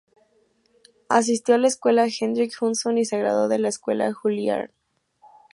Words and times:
Asistió 1.09 1.53
a 1.53 1.57
la 1.59 1.67
Escuela 1.67 2.07
Hendrick 2.07 2.59
Hudson 2.59 2.97
y 2.97 3.05
se 3.05 3.19
graduó 3.19 3.47
de 3.47 3.59
la 3.59 3.69
Escuela 3.69 4.11
Juilliard. 4.11 4.71